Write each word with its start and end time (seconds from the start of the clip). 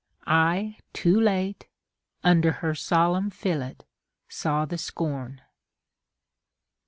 I, 0.25 0.79
too 0.93 1.21
late, 1.21 1.67
Under 2.23 2.53
her 2.53 2.73
solemn 2.73 3.29
fillet 3.29 3.77
saw 4.27 4.65
the 4.65 4.79
scorn. 4.79 5.41